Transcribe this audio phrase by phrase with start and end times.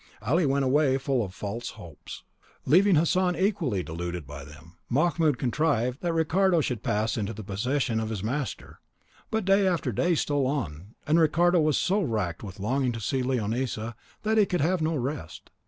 [0.23, 2.23] Ali went away full of false hopes,
[2.65, 4.77] leaving Hassan equally deluded by them.
[4.89, 8.79] Mahmoud contrived that Ricardo should pass into the possession of his master;
[9.29, 13.21] but day after day stole on, and Ricardo was so racked with longing to see
[13.21, 13.93] Leonisa,
[14.23, 15.51] that he could have no rest.